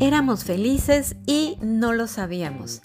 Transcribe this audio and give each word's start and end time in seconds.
Éramos 0.00 0.44
felices 0.44 1.16
y 1.26 1.56
no 1.62 1.92
lo 1.92 2.06
sabíamos. 2.06 2.82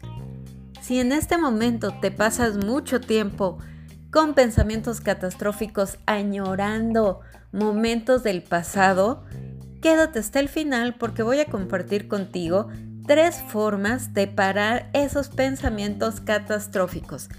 Si 0.81 0.99
en 0.99 1.11
este 1.11 1.38
momento 1.38 1.93
te 2.00 2.11
pasas 2.11 2.57
mucho 2.57 3.02
tiempo 3.02 3.57
con 4.11 4.34
pensamientos 4.34 5.02
catastróficos 5.02 6.00
añorando 6.05 7.20
momentos 7.52 8.23
del 8.23 8.41
pasado, 8.41 9.25
quédate 9.81 10.20
hasta 10.20 10.39
el 10.39 10.49
final 10.49 10.95
porque 10.95 11.21
voy 11.21 11.39
a 11.39 11.45
compartir 11.45 12.07
contigo 12.07 12.70
tres 13.05 13.43
formas 13.47 14.13
de 14.13 14.27
parar 14.27 14.89
esos 14.93 15.29
pensamientos 15.29 16.21
catastróficos. 16.21 17.29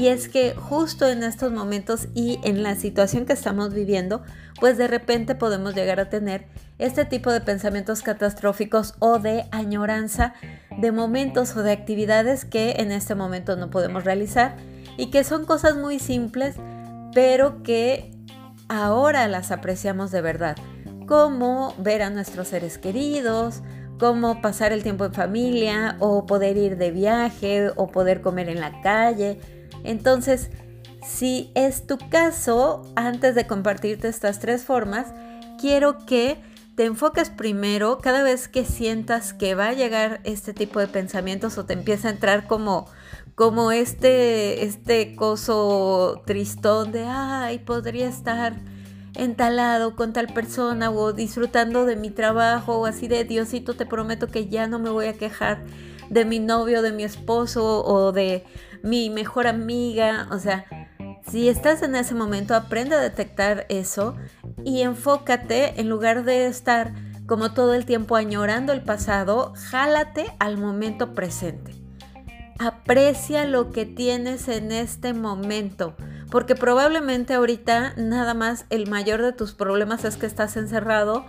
Y 0.00 0.08
es 0.08 0.30
que 0.30 0.54
justo 0.54 1.06
en 1.06 1.22
estos 1.22 1.52
momentos 1.52 2.08
y 2.14 2.40
en 2.42 2.62
la 2.62 2.74
situación 2.74 3.26
que 3.26 3.34
estamos 3.34 3.74
viviendo, 3.74 4.22
pues 4.58 4.78
de 4.78 4.88
repente 4.88 5.34
podemos 5.34 5.74
llegar 5.74 6.00
a 6.00 6.08
tener 6.08 6.46
este 6.78 7.04
tipo 7.04 7.30
de 7.30 7.42
pensamientos 7.42 8.00
catastróficos 8.00 8.94
o 8.98 9.18
de 9.18 9.44
añoranza 9.50 10.32
de 10.78 10.90
momentos 10.90 11.54
o 11.54 11.62
de 11.62 11.72
actividades 11.72 12.46
que 12.46 12.76
en 12.78 12.92
este 12.92 13.14
momento 13.14 13.56
no 13.56 13.68
podemos 13.68 14.04
realizar 14.04 14.56
y 14.96 15.10
que 15.10 15.22
son 15.22 15.44
cosas 15.44 15.76
muy 15.76 15.98
simples, 15.98 16.56
pero 17.12 17.62
que 17.62 18.10
ahora 18.70 19.28
las 19.28 19.50
apreciamos 19.50 20.10
de 20.12 20.22
verdad, 20.22 20.56
como 21.06 21.74
ver 21.76 22.00
a 22.00 22.08
nuestros 22.08 22.48
seres 22.48 22.78
queridos, 22.78 23.60
como 23.98 24.40
pasar 24.40 24.72
el 24.72 24.82
tiempo 24.82 25.04
en 25.04 25.12
familia 25.12 25.96
o 25.98 26.24
poder 26.24 26.56
ir 26.56 26.78
de 26.78 26.90
viaje 26.90 27.70
o 27.76 27.88
poder 27.88 28.22
comer 28.22 28.48
en 28.48 28.60
la 28.60 28.80
calle. 28.80 29.59
Entonces, 29.84 30.50
si 31.02 31.50
es 31.54 31.86
tu 31.86 31.98
caso, 32.10 32.90
antes 32.96 33.34
de 33.34 33.46
compartirte 33.46 34.08
estas 34.08 34.38
tres 34.38 34.64
formas, 34.64 35.08
quiero 35.58 36.04
que 36.06 36.38
te 36.76 36.84
enfoques 36.84 37.30
primero 37.30 37.98
cada 37.98 38.22
vez 38.22 38.48
que 38.48 38.64
sientas 38.64 39.32
que 39.32 39.54
va 39.54 39.68
a 39.68 39.72
llegar 39.72 40.20
este 40.24 40.54
tipo 40.54 40.80
de 40.80 40.88
pensamientos 40.88 41.58
o 41.58 41.66
te 41.66 41.74
empieza 41.74 42.08
a 42.08 42.12
entrar 42.12 42.46
como 42.46 42.86
como 43.40 43.72
este, 43.72 44.64
este 44.64 45.16
coso 45.16 46.22
tristón 46.26 46.92
de, 46.92 47.06
ay, 47.06 47.58
podría 47.58 48.06
estar 48.06 48.54
entalado 49.14 49.96
con 49.96 50.12
tal 50.12 50.26
persona 50.26 50.90
o 50.90 51.14
disfrutando 51.14 51.86
de 51.86 51.96
mi 51.96 52.10
trabajo 52.10 52.80
o 52.80 52.84
así 52.84 53.08
de 53.08 53.24
Diosito, 53.24 53.74
te 53.74 53.86
prometo 53.86 54.26
que 54.26 54.48
ya 54.48 54.66
no 54.66 54.78
me 54.78 54.90
voy 54.90 55.06
a 55.06 55.14
quejar 55.14 55.62
de 56.10 56.24
mi 56.24 56.38
novio, 56.40 56.82
de 56.82 56.92
mi 56.92 57.04
esposo 57.04 57.84
o 57.84 58.12
de 58.12 58.44
mi 58.82 59.08
mejor 59.08 59.46
amiga. 59.46 60.28
O 60.30 60.38
sea, 60.38 60.66
si 61.30 61.48
estás 61.48 61.82
en 61.82 61.94
ese 61.94 62.14
momento, 62.14 62.54
aprende 62.54 62.96
a 62.96 63.00
detectar 63.00 63.64
eso 63.68 64.16
y 64.64 64.82
enfócate 64.82 65.80
en 65.80 65.88
lugar 65.88 66.24
de 66.24 66.46
estar 66.46 66.92
como 67.26 67.54
todo 67.54 67.74
el 67.74 67.86
tiempo 67.86 68.16
añorando 68.16 68.72
el 68.72 68.82
pasado, 68.82 69.52
jálate 69.54 70.26
al 70.40 70.58
momento 70.58 71.14
presente. 71.14 71.72
Aprecia 72.58 73.44
lo 73.44 73.70
que 73.70 73.86
tienes 73.86 74.48
en 74.48 74.72
este 74.72 75.14
momento, 75.14 75.94
porque 76.28 76.56
probablemente 76.56 77.34
ahorita 77.34 77.94
nada 77.96 78.34
más 78.34 78.66
el 78.68 78.90
mayor 78.90 79.22
de 79.22 79.32
tus 79.32 79.54
problemas 79.54 80.04
es 80.04 80.16
que 80.16 80.26
estás 80.26 80.56
encerrado 80.56 81.24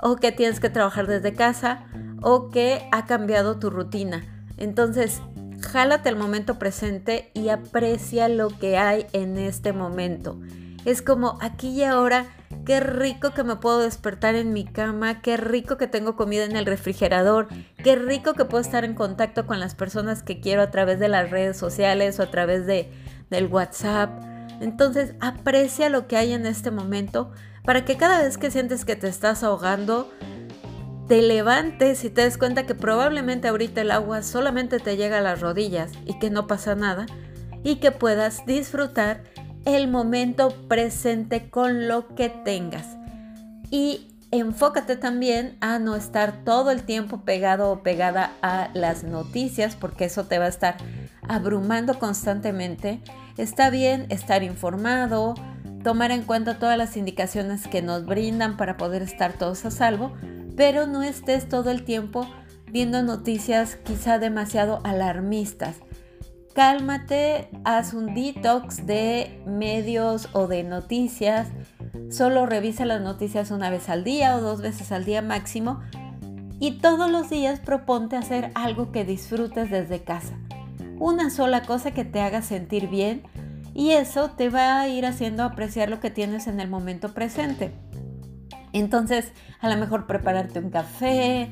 o 0.00 0.16
que 0.16 0.32
tienes 0.32 0.58
que 0.58 0.70
trabajar 0.70 1.06
desde 1.06 1.34
casa 1.34 1.84
o 2.22 2.50
que 2.50 2.88
ha 2.92 3.06
cambiado 3.06 3.58
tu 3.58 3.70
rutina. 3.70 4.46
Entonces, 4.56 5.20
jálate 5.60 6.08
el 6.08 6.16
momento 6.16 6.58
presente 6.58 7.30
y 7.34 7.48
aprecia 7.48 8.28
lo 8.28 8.48
que 8.48 8.78
hay 8.78 9.06
en 9.12 9.38
este 9.38 9.72
momento. 9.72 10.38
Es 10.84 11.02
como 11.02 11.38
aquí 11.40 11.68
y 11.68 11.84
ahora 11.84 12.26
Qué 12.64 12.78
rico 12.78 13.32
que 13.32 13.42
me 13.42 13.56
puedo 13.56 13.80
despertar 13.80 14.36
en 14.36 14.52
mi 14.52 14.64
cama, 14.64 15.20
qué 15.20 15.36
rico 15.36 15.76
que 15.76 15.88
tengo 15.88 16.14
comida 16.14 16.44
en 16.44 16.54
el 16.54 16.64
refrigerador, 16.64 17.48
qué 17.82 17.96
rico 17.96 18.34
que 18.34 18.44
puedo 18.44 18.60
estar 18.60 18.84
en 18.84 18.94
contacto 18.94 19.46
con 19.46 19.58
las 19.58 19.74
personas 19.74 20.22
que 20.22 20.38
quiero 20.40 20.62
a 20.62 20.70
través 20.70 21.00
de 21.00 21.08
las 21.08 21.30
redes 21.30 21.56
sociales 21.56 22.20
o 22.20 22.22
a 22.22 22.30
través 22.30 22.64
de, 22.66 22.92
del 23.30 23.46
WhatsApp. 23.46 24.10
Entonces 24.60 25.14
aprecia 25.20 25.88
lo 25.88 26.06
que 26.06 26.16
hay 26.16 26.32
en 26.32 26.46
este 26.46 26.70
momento 26.70 27.32
para 27.64 27.84
que 27.84 27.96
cada 27.96 28.22
vez 28.22 28.38
que 28.38 28.52
sientes 28.52 28.84
que 28.84 28.94
te 28.94 29.08
estás 29.08 29.42
ahogando, 29.42 30.08
te 31.08 31.22
levantes 31.22 32.04
y 32.04 32.10
te 32.10 32.22
des 32.22 32.38
cuenta 32.38 32.64
que 32.64 32.74
probablemente 32.74 33.48
ahorita 33.48 33.80
el 33.80 33.90
agua 33.90 34.22
solamente 34.22 34.78
te 34.78 34.96
llega 34.96 35.18
a 35.18 35.22
las 35.22 35.40
rodillas 35.40 35.92
y 36.06 36.18
que 36.18 36.30
no 36.30 36.46
pasa 36.46 36.74
nada 36.74 37.06
y 37.64 37.76
que 37.76 37.90
puedas 37.90 38.46
disfrutar 38.46 39.22
el 39.64 39.88
momento 39.88 40.50
presente 40.68 41.50
con 41.50 41.88
lo 41.88 42.14
que 42.14 42.28
tengas. 42.28 42.96
Y 43.70 44.08
enfócate 44.30 44.96
también 44.96 45.56
a 45.60 45.78
no 45.78 45.94
estar 45.94 46.44
todo 46.44 46.70
el 46.70 46.82
tiempo 46.82 47.20
pegado 47.20 47.70
o 47.70 47.82
pegada 47.82 48.32
a 48.42 48.70
las 48.74 49.04
noticias, 49.04 49.76
porque 49.76 50.06
eso 50.06 50.24
te 50.24 50.38
va 50.38 50.46
a 50.46 50.48
estar 50.48 50.76
abrumando 51.28 51.98
constantemente. 51.98 53.00
Está 53.36 53.70
bien 53.70 54.06
estar 54.08 54.42
informado, 54.42 55.34
tomar 55.84 56.10
en 56.10 56.22
cuenta 56.22 56.58
todas 56.58 56.78
las 56.78 56.96
indicaciones 56.96 57.68
que 57.68 57.82
nos 57.82 58.06
brindan 58.06 58.56
para 58.56 58.76
poder 58.76 59.02
estar 59.02 59.34
todos 59.34 59.64
a 59.64 59.70
salvo, 59.70 60.12
pero 60.56 60.86
no 60.86 61.02
estés 61.02 61.48
todo 61.48 61.70
el 61.70 61.84
tiempo 61.84 62.26
viendo 62.66 63.02
noticias 63.02 63.76
quizá 63.76 64.18
demasiado 64.18 64.80
alarmistas 64.84 65.76
cálmate, 66.52 67.48
haz 67.64 67.94
un 67.94 68.14
detox 68.14 68.86
de 68.86 69.42
medios 69.46 70.28
o 70.32 70.46
de 70.46 70.62
noticias, 70.62 71.48
solo 72.10 72.46
revisa 72.46 72.84
las 72.84 73.00
noticias 73.00 73.50
una 73.50 73.70
vez 73.70 73.88
al 73.88 74.04
día 74.04 74.36
o 74.36 74.40
dos 74.40 74.60
veces 74.60 74.92
al 74.92 75.04
día 75.04 75.22
máximo 75.22 75.80
y 76.60 76.78
todos 76.78 77.10
los 77.10 77.30
días 77.30 77.60
proponte 77.60 78.16
hacer 78.16 78.52
algo 78.54 78.92
que 78.92 79.04
disfrutes 79.04 79.70
desde 79.70 80.02
casa. 80.02 80.38
Una 80.98 81.30
sola 81.30 81.62
cosa 81.62 81.92
que 81.92 82.04
te 82.04 82.20
haga 82.20 82.42
sentir 82.42 82.88
bien 82.88 83.22
y 83.74 83.92
eso 83.92 84.30
te 84.30 84.48
va 84.48 84.80
a 84.80 84.88
ir 84.88 85.06
haciendo 85.06 85.42
apreciar 85.42 85.88
lo 85.88 86.00
que 86.00 86.10
tienes 86.10 86.46
en 86.46 86.60
el 86.60 86.68
momento 86.68 87.14
presente. 87.14 87.72
Entonces, 88.72 89.32
a 89.60 89.68
lo 89.68 89.76
mejor 89.76 90.06
prepararte 90.06 90.58
un 90.58 90.70
café, 90.70 91.50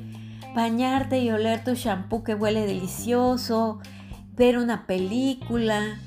bañarte 0.54 1.18
y 1.18 1.30
oler 1.30 1.62
tu 1.64 1.74
shampoo 1.74 2.24
que 2.24 2.34
huele 2.34 2.66
delicioso, 2.66 3.80
ver 4.36 4.58
una 4.58 4.86
película, 4.86 5.98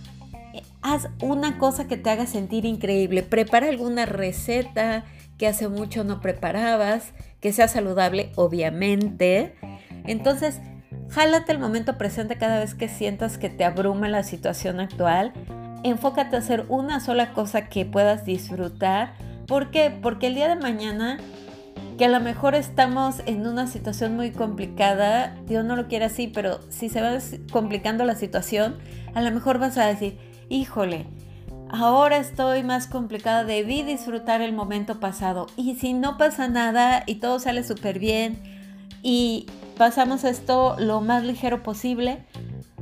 haz 0.81 1.09
una 1.21 1.57
cosa 1.57 1.87
que 1.87 1.97
te 1.97 2.09
haga 2.09 2.25
sentir 2.25 2.65
increíble, 2.65 3.23
prepara 3.23 3.69
alguna 3.69 4.05
receta 4.05 5.05
que 5.37 5.47
hace 5.47 5.67
mucho 5.67 6.03
no 6.03 6.21
preparabas, 6.21 7.13
que 7.39 7.53
sea 7.53 7.67
saludable, 7.67 8.31
obviamente. 8.35 9.55
Entonces, 10.05 10.61
jálate 11.09 11.51
el 11.51 11.59
momento 11.59 11.97
presente 11.97 12.37
cada 12.37 12.59
vez 12.59 12.75
que 12.75 12.87
sientas 12.87 13.37
que 13.37 13.49
te 13.49 13.65
abruma 13.65 14.07
la 14.09 14.23
situación 14.23 14.79
actual. 14.79 15.33
Enfócate 15.83 16.35
a 16.35 16.39
hacer 16.39 16.65
una 16.69 16.99
sola 16.99 17.33
cosa 17.33 17.67
que 17.67 17.85
puedas 17.85 18.25
disfrutar. 18.25 19.15
¿Por 19.47 19.71
qué? 19.71 19.91
Porque 20.01 20.27
el 20.27 20.35
día 20.35 20.47
de 20.47 20.55
mañana 20.55 21.17
que 21.97 22.05
a 22.05 22.09
lo 22.09 22.19
mejor 22.19 22.55
estamos 22.55 23.21
en 23.25 23.45
una 23.45 23.67
situación 23.67 24.15
muy 24.15 24.31
complicada, 24.31 25.35
Dios 25.47 25.63
no 25.63 25.75
lo 25.75 25.87
quiere 25.87 26.05
así, 26.05 26.27
pero 26.27 26.59
si 26.69 26.89
se 26.89 27.01
va 27.01 27.17
complicando 27.51 28.03
la 28.03 28.15
situación, 28.15 28.77
a 29.13 29.21
lo 29.21 29.31
mejor 29.31 29.59
vas 29.59 29.77
a 29.77 29.85
decir, 29.85 30.17
híjole, 30.49 31.05
ahora 31.69 32.17
estoy 32.17 32.63
más 32.63 32.87
complicada, 32.87 33.43
debí 33.43 33.83
disfrutar 33.83 34.41
el 34.41 34.53
momento 34.53 34.99
pasado. 34.99 35.47
Y 35.55 35.75
si 35.75 35.93
no 35.93 36.17
pasa 36.17 36.47
nada 36.47 37.03
y 37.05 37.15
todo 37.15 37.39
sale 37.39 37.63
súper 37.63 37.99
bien 37.99 38.41
y 39.01 39.45
pasamos 39.77 40.23
esto 40.23 40.75
lo 40.79 41.01
más 41.01 41.23
ligero 41.23 41.61
posible, 41.61 42.25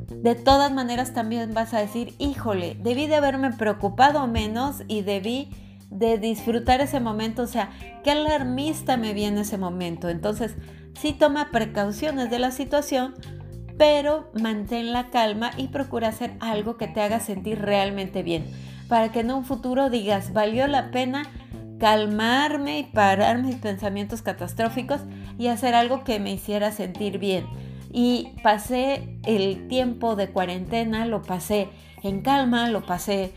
de 0.09 0.35
todas 0.35 0.71
maneras 0.71 1.13
también 1.13 1.53
vas 1.53 1.73
a 1.73 1.79
decir, 1.79 2.13
híjole, 2.17 2.77
debí 2.81 3.07
de 3.07 3.15
haberme 3.15 3.51
preocupado 3.51 4.25
menos 4.27 4.83
y 4.87 5.01
debí 5.01 5.49
de 5.91 6.17
disfrutar 6.17 6.81
ese 6.81 6.99
momento, 6.99 7.43
o 7.43 7.47
sea, 7.47 7.69
qué 8.03 8.11
alarmista 8.11 8.97
me 8.97 9.13
viene 9.13 9.41
ese 9.41 9.57
momento. 9.57 10.09
Entonces, 10.09 10.55
sí 10.99 11.13
toma 11.13 11.51
precauciones 11.51 12.31
de 12.31 12.39
la 12.39 12.51
situación, 12.51 13.13
pero 13.77 14.31
mantén 14.33 14.93
la 14.93 15.09
calma 15.09 15.51
y 15.57 15.67
procura 15.67 16.07
hacer 16.07 16.33
algo 16.39 16.77
que 16.77 16.87
te 16.87 17.01
haga 17.01 17.19
sentir 17.19 17.59
realmente 17.59 18.23
bien, 18.23 18.45
para 18.87 19.11
que 19.11 19.19
en 19.19 19.31
un 19.31 19.45
futuro 19.45 19.89
digas, 19.89 20.33
valió 20.33 20.65
la 20.67 20.91
pena 20.91 21.23
calmarme 21.77 22.79
y 22.79 22.83
parar 22.83 23.41
mis 23.41 23.55
pensamientos 23.55 24.21
catastróficos 24.21 25.01
y 25.39 25.47
hacer 25.47 25.73
algo 25.73 26.03
que 26.03 26.19
me 26.19 26.31
hiciera 26.31 26.71
sentir 26.71 27.17
bien. 27.17 27.45
Y 27.91 28.33
pasé 28.43 29.17
el 29.25 29.67
tiempo 29.67 30.15
de 30.15 30.29
cuarentena, 30.29 31.05
lo 31.05 31.23
pasé 31.23 31.69
en 32.03 32.21
calma, 32.21 32.69
lo 32.69 32.85
pasé 32.85 33.33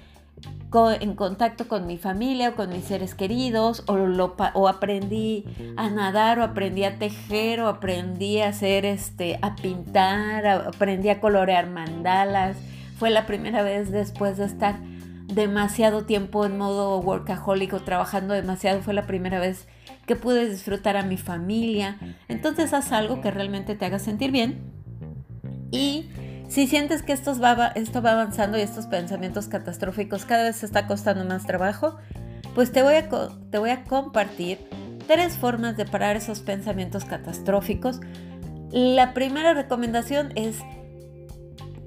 en 0.74 1.14
contacto 1.14 1.68
con 1.68 1.86
mi 1.86 1.98
familia 1.98 2.50
o 2.50 2.54
con 2.54 2.70
mis 2.70 2.84
seres 2.84 3.14
queridos, 3.14 3.84
o, 3.86 3.96
lo, 3.96 4.34
o 4.54 4.68
aprendí 4.68 5.44
a 5.76 5.88
nadar, 5.88 6.40
o 6.40 6.42
aprendí 6.42 6.84
a 6.84 6.98
tejer, 6.98 7.60
o 7.60 7.68
aprendí 7.68 8.40
a 8.40 8.48
hacer 8.48 8.84
este, 8.84 9.38
a 9.40 9.54
pintar, 9.54 10.46
aprendí 10.46 11.10
a 11.10 11.20
colorear 11.20 11.70
mandalas. 11.70 12.56
Fue 12.98 13.10
la 13.10 13.24
primera 13.26 13.62
vez 13.62 13.90
después 13.90 14.36
de 14.36 14.46
estar 14.46 14.78
demasiado 15.26 16.04
tiempo 16.04 16.44
en 16.44 16.58
modo 16.58 16.98
workaholic 17.00 17.72
o 17.72 17.80
trabajando 17.80 18.34
demasiado. 18.34 18.82
Fue 18.82 18.94
la 18.94 19.06
primera 19.06 19.38
vez 19.38 19.68
que 20.06 20.16
pude 20.16 20.48
disfrutar 20.48 20.96
a 20.96 21.04
mi 21.04 21.16
familia. 21.16 21.98
Entonces 22.28 22.72
haz 22.72 22.92
algo 22.92 23.20
que 23.20 23.30
realmente 23.30 23.76
te 23.76 23.84
haga 23.84 23.98
sentir 23.98 24.32
bien. 24.32 24.60
Y 25.70 26.08
si 26.48 26.66
sientes 26.66 27.02
que 27.02 27.12
esto 27.12 27.38
va, 27.38 27.68
esto 27.74 28.02
va 28.02 28.12
avanzando 28.12 28.58
y 28.58 28.60
estos 28.60 28.86
pensamientos 28.86 29.48
catastróficos 29.48 30.24
cada 30.24 30.44
vez 30.44 30.62
está 30.62 30.86
costando 30.86 31.24
más 31.24 31.46
trabajo, 31.46 31.96
pues 32.54 32.70
te 32.72 32.82
voy 32.82 33.70
a 33.70 33.84
compartir 33.84 34.58
tres 35.06 35.36
formas 35.36 35.76
de 35.76 35.84
parar 35.84 36.16
esos 36.16 36.40
pensamientos 36.40 37.04
catastróficos. 37.04 38.00
La 38.70 39.14
primera 39.14 39.54
recomendación 39.54 40.32
es 40.34 40.58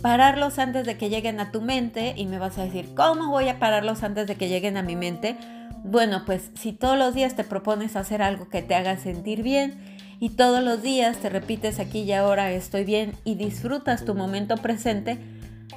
pararlos 0.02 0.60
antes 0.60 0.86
de 0.86 0.98
que 0.98 1.10
lleguen 1.10 1.40
a 1.40 1.52
tu 1.52 1.62
mente 1.62 2.14
y 2.16 2.26
me 2.26 2.40
vas 2.40 2.58
a 2.58 2.64
decir, 2.64 2.94
¿cómo 2.96 3.30
voy 3.30 3.50
a 3.50 3.60
pararlos 3.60 4.04
antes 4.04 4.28
de 4.28 4.36
que 4.36 4.48
lleguen 4.48 4.78
a 4.78 4.84
mi 4.84 4.96
mente? 4.96 5.38
Bueno, 5.84 6.24
pues 6.26 6.52
si 6.56 6.74
todos 6.74 6.98
los 6.98 7.14
días 7.14 7.36
te 7.36 7.44
propones 7.44 7.96
hacer 7.96 8.22
algo 8.22 8.50
que 8.50 8.62
te 8.62 8.76
haga 8.76 8.98
sentir 8.98 9.44
bien 9.44 9.97
y 10.20 10.30
todos 10.30 10.64
los 10.64 10.82
días 10.82 11.18
te 11.18 11.30
repites 11.30 11.80
aquí 11.80 12.02
y 12.02 12.12
ahora 12.14 12.52
estoy 12.52 12.84
bien 12.84 13.14
y 13.24 13.36
disfrutas 13.36 14.06
tu 14.06 14.16
momento 14.16 14.58
presente, 14.58 15.20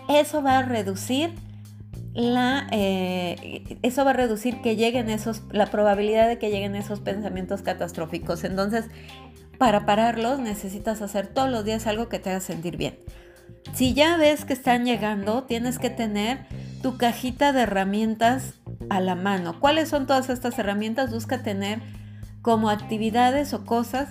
eso 0.09 0.43
va 0.43 0.59
a 0.59 0.63
reducir 0.63 1.33
la, 2.15 2.67
eh, 2.73 3.79
eso 3.83 4.05
va 4.05 4.11
a 4.11 4.15
reducir 4.15 4.61
que 4.63 4.77
lleguen 4.77 5.11
esos, 5.11 5.43
la 5.53 5.67
probabilidad 5.67 6.29
de 6.29 6.39
que 6.39 6.51
lleguen 6.51 6.75
esos 6.75 7.01
pensamientos 7.01 7.63
catastróficos. 7.63 8.45
Entonces, 8.45 8.87
para 9.59 9.87
pararlos 9.87 10.41
necesitas 10.41 11.03
hacer 11.03 11.27
todos 11.27 11.51
los 11.51 11.65
días 11.65 11.87
algo 11.87 12.09
que 12.09 12.19
te 12.19 12.31
haga 12.31 12.41
sentir 12.41 12.77
bien. 12.77 12.99
Si 13.75 13.95
ya 13.95 14.17
ves 14.17 14.45
que 14.45 14.55
están 14.55 14.85
llegando, 14.85 15.45
tienes 15.45 15.79
que 15.79 15.91
tener 15.91 16.47
tu 16.83 16.97
cajita 16.97 17.53
de 17.53 17.63
herramientas 17.63 18.55
a 18.89 19.01
la 19.01 19.15
mano. 19.15 19.61
¿Cuáles 19.61 19.89
son 19.89 20.07
todas 20.07 20.31
estas 20.31 20.59
herramientas? 20.59 21.13
Busca 21.13 21.43
tener 21.43 21.81
como 22.43 22.71
actividades 22.71 23.53
o 23.53 23.65
cosas 23.65 24.09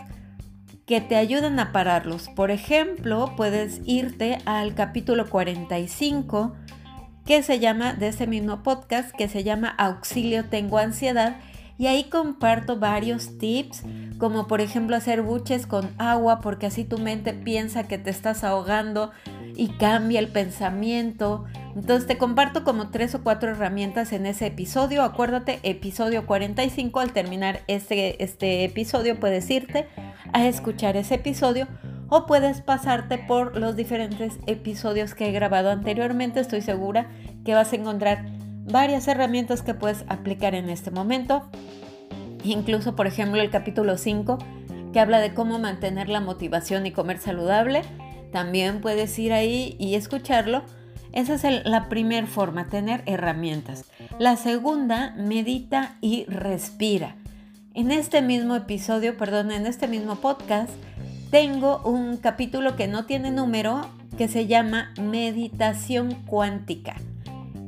que 0.90 1.02
te 1.02 1.18
ayuden 1.18 1.60
a 1.60 1.72
pararlos. 1.72 2.30
Por 2.30 2.50
ejemplo, 2.50 3.36
puedes 3.38 3.80
irte 3.86 4.40
al 4.46 4.74
capítulo 4.74 5.30
45 5.30 6.56
que 7.28 7.44
se 7.44 7.60
llama 7.60 7.94
de 7.94 8.08
ese 8.08 8.26
mismo 8.26 8.64
podcast 8.64 9.12
que 9.16 9.28
se 9.28 9.44
llama 9.44 9.70
Auxilio 9.78 10.46
tengo 10.46 10.80
ansiedad 10.80 11.38
y 11.78 11.86
ahí 11.86 12.06
comparto 12.06 12.80
varios 12.80 13.38
tips, 13.38 13.84
como 14.18 14.48
por 14.48 14.62
ejemplo 14.62 14.96
hacer 14.96 15.22
buches 15.22 15.68
con 15.68 15.92
agua, 16.00 16.42
porque 16.42 16.66
así 16.66 16.86
tu 16.86 16.98
mente 16.98 17.34
piensa 17.34 17.88
que 17.88 18.00
te 18.00 18.10
estás 18.10 18.44
ahogando 18.44 19.12
y 19.56 19.68
cambia 19.68 20.20
el 20.20 20.30
pensamiento. 20.30 21.46
Entonces 21.76 22.08
te 22.08 22.18
comparto 22.18 22.64
como 22.64 22.90
tres 22.90 23.14
o 23.14 23.22
cuatro 23.22 23.52
herramientas 23.52 24.12
en 24.12 24.26
ese 24.26 24.48
episodio. 24.48 25.04
Acuérdate, 25.04 25.60
episodio 25.62 26.26
45, 26.26 27.00
al 27.00 27.14
terminar 27.14 27.62
este, 27.68 28.24
este 28.24 28.64
episodio 28.66 29.20
puedes 29.20 29.50
irte 29.52 29.88
a 30.34 30.48
escuchar 30.48 30.98
ese 30.98 31.16
episodio 31.16 31.68
o 32.10 32.26
puedes 32.26 32.62
pasarte 32.62 33.18
por 33.18 33.58
los 33.58 33.76
diferentes 33.76 34.40
episodios 34.48 35.14
que 35.14 35.30
he 35.30 35.32
grabado 35.32 35.70
anteriormente. 35.70 36.40
Estoy 36.40 36.62
segura 36.62 37.08
que 37.46 37.54
vas 37.54 37.72
a 37.72 37.76
encontrar 37.76 38.26
varias 38.66 39.08
herramientas 39.08 39.62
que 39.62 39.74
puedes 39.74 40.06
aplicar 40.08 40.56
en 40.56 40.70
este 40.70 40.92
momento. 40.92 41.44
Incluso, 42.44 42.96
por 42.96 43.08
ejemplo, 43.08 43.42
el 43.42 43.50
capítulo 43.50 43.98
5 43.98 44.38
que 44.92 45.00
habla 45.00 45.20
de 45.20 45.34
cómo 45.34 45.60
mantener 45.60 46.10
la 46.10 46.20
motivación 46.20 46.86
y 46.86 46.92
comer 46.92 47.20
saludable. 47.20 47.82
También 48.32 48.82
puedes 48.82 49.18
ir 49.20 49.34
ahí 49.34 49.76
y 49.80 49.96
escucharlo. 49.96 50.64
Esa 51.12 51.34
es 51.36 51.66
la 51.66 51.90
primera 51.90 52.28
forma, 52.28 52.68
tener 52.68 53.02
herramientas. 53.06 53.86
La 54.20 54.36
segunda, 54.36 55.14
medita 55.18 55.98
y 56.02 56.26
respira. 56.26 57.16
En 57.80 57.92
este 57.92 58.22
mismo 58.22 58.58
episodio, 58.58 59.16
perdón, 59.16 59.54
en 59.54 59.66
este 59.66 59.88
mismo 59.88 60.18
podcast, 60.18 60.70
tengo 61.32 61.82
un 61.86 62.18
capítulo 62.18 62.76
que 62.76 62.90
no 62.90 63.06
tiene 63.06 63.32
número 63.32 63.80
que 64.18 64.28
se 64.28 64.48
llama 64.48 64.94
Meditación 65.00 66.14
Cuántica 66.26 66.98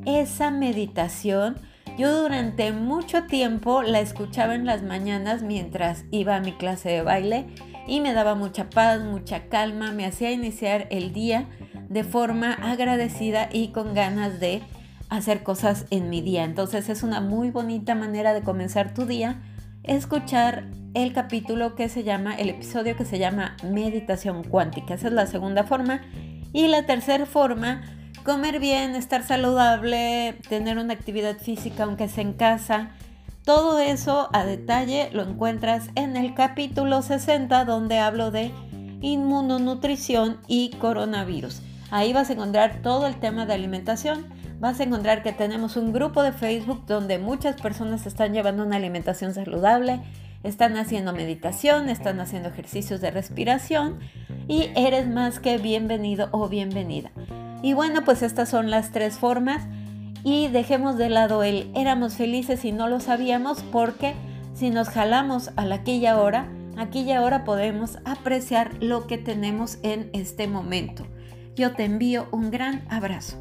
esa 0.06 0.52
meditación 0.52 1.58
yo 1.98 2.22
durante 2.22 2.72
mucho 2.72 3.24
tiempo 3.24 3.84
la 3.84 4.00
escuchaba 4.00 4.56
en 4.56 4.66
las 4.66 4.82
mañanas 4.82 5.44
mientras 5.44 6.06
iba 6.12 6.36
a 6.36 6.42
mi 6.42 6.54
clase 6.54 6.90
de 6.90 7.02
baile 7.04 7.48
y 7.88 8.00
me 8.00 8.14
daba 8.14 8.36
mucha 8.36 8.70
paz, 8.70 9.02
mucha 9.02 9.48
calma, 9.48 9.92
me 9.92 10.06
hacía 10.06 10.32
iniciar 10.32 10.88
el 10.90 11.14
día 11.14 11.48
de 11.90 12.04
forma 12.04 12.54
agradecida 12.54 13.50
y 13.52 13.70
con 13.70 13.94
ganas 13.94 14.40
de 14.40 14.62
hacer 15.10 15.44
cosas 15.44 15.86
en 15.90 16.10
mi 16.10 16.22
día. 16.22 16.46
Entonces 16.46 16.90
es 16.90 17.04
una 17.04 17.20
muy 17.22 17.52
bonita 17.52 17.96
manera 17.96 18.34
de 18.34 18.42
comenzar 18.42 18.94
tu 18.94 19.06
día 19.06 19.42
escuchar 19.84 20.66
el 20.94 21.14
capítulo 21.14 21.76
que 21.76 21.90
se 21.90 22.04
llama, 22.04 22.36
el 22.36 22.50
episodio 22.50 22.96
que 22.96 23.06
se 23.06 23.20
llama 23.20 23.56
Meditación 23.64 24.44
Cuántica. 24.44 24.94
Esa 24.94 25.08
es 25.08 25.14
la 25.14 25.28
segunda 25.28 25.64
forma. 25.64 26.02
Y 26.54 26.68
la 26.68 26.86
tercera 26.86 27.26
forma 27.26 27.82
comer 28.24 28.60
bien, 28.60 28.96
estar 28.96 29.24
saludable, 29.24 30.36
tener 30.50 30.78
una 30.78 30.94
actividad 30.94 31.38
física 31.38 31.84
aunque 31.84 32.08
sea 32.08 32.24
en 32.24 32.34
casa. 32.34 32.92
Todo 33.46 33.80
eso 33.80 34.30
a 34.34 34.46
detalle 34.46 35.10
lo 35.14 35.24
encuentras 35.24 35.90
en 35.96 36.16
el 36.16 36.36
capítulo 36.36 37.02
60 37.02 37.66
donde 37.66 37.98
hablo 37.98 38.30
de 38.30 38.52
inmunonutrición 39.02 40.38
y 40.48 40.70
coronavirus. 40.72 41.62
Ahí 41.90 42.14
vas 42.14 42.30
a 42.30 42.34
encontrar 42.34 42.82
todo 42.84 43.08
el 43.08 43.20
tema 43.20 43.46
de 43.46 43.54
alimentación. 43.54 44.28
Vas 44.62 44.80
a 44.80 44.84
encontrar 44.84 45.24
que 45.24 45.32
tenemos 45.32 45.76
un 45.76 45.92
grupo 45.92 46.22
de 46.22 46.34
Facebook 46.34 46.86
donde 46.86 47.18
muchas 47.18 47.60
personas 47.60 48.06
están 48.06 48.32
llevando 48.32 48.64
una 48.64 48.76
alimentación 48.76 49.34
saludable, 49.34 50.02
están 50.44 50.78
haciendo 50.78 51.14
meditación, 51.14 51.90
están 51.90 52.20
haciendo 52.20 52.50
ejercicios 52.50 53.02
de 53.02 53.10
respiración 53.10 53.98
y 54.48 54.70
eres 54.76 55.08
más 55.08 55.40
que 55.40 55.58
bienvenido 55.58 56.30
o 56.32 56.48
bienvenida. 56.48 57.10
Y 57.64 57.74
bueno, 57.74 58.04
pues 58.06 58.22
estas 58.22 58.50
son 58.50 58.70
las 58.70 58.92
tres 58.92 59.18
formas 59.18 59.64
y 60.24 60.48
dejemos 60.50 60.96
de 60.96 61.10
lado 61.10 61.42
el 61.42 61.72
éramos 61.74 62.14
felices 62.14 62.64
y 62.64 62.72
no 62.72 62.88
lo 62.88 63.00
sabíamos 63.00 63.64
porque 63.72 64.14
si 64.54 64.70
nos 64.70 64.90
jalamos 64.90 65.50
a 65.56 65.66
la 65.66 65.76
aquí 65.78 65.94
y 65.94 66.06
ahora, 66.06 66.48
aquí 66.78 67.00
y 67.00 67.12
ahora 67.14 67.46
podemos 67.46 67.98
apreciar 68.06 68.76
lo 68.80 69.08
que 69.08 69.18
tenemos 69.18 69.80
en 69.82 70.12
este 70.14 70.48
momento. 70.48 71.08
Yo 71.56 71.74
te 71.74 71.86
envío 71.86 72.28
un 72.32 72.52
gran 72.52 72.86
abrazo. 72.92 73.41